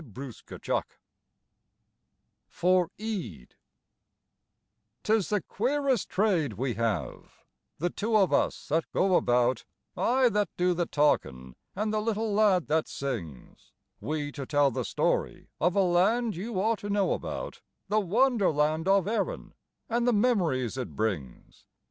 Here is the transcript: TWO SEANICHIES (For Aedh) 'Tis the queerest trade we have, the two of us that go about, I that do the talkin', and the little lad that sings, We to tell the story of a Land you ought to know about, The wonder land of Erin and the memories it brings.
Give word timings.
TWO 0.15 0.31
SEANICHIES 0.31 0.81
(For 2.47 2.89
Aedh) 2.97 3.51
'Tis 5.03 5.29
the 5.29 5.41
queerest 5.43 6.09
trade 6.09 6.53
we 6.53 6.73
have, 6.73 7.43
the 7.77 7.91
two 7.91 8.17
of 8.17 8.33
us 8.33 8.69
that 8.69 8.91
go 8.93 9.15
about, 9.15 9.63
I 9.95 10.27
that 10.29 10.49
do 10.57 10.73
the 10.73 10.87
talkin', 10.87 11.55
and 11.75 11.93
the 11.93 12.01
little 12.01 12.33
lad 12.33 12.65
that 12.65 12.87
sings, 12.87 13.71
We 13.99 14.31
to 14.31 14.47
tell 14.47 14.71
the 14.71 14.85
story 14.85 15.49
of 15.59 15.75
a 15.75 15.83
Land 15.83 16.35
you 16.35 16.59
ought 16.59 16.79
to 16.79 16.89
know 16.89 17.13
about, 17.13 17.61
The 17.87 17.99
wonder 17.99 18.49
land 18.49 18.87
of 18.87 19.07
Erin 19.07 19.53
and 19.87 20.07
the 20.07 20.13
memories 20.13 20.77
it 20.79 20.95
brings. 20.95 21.65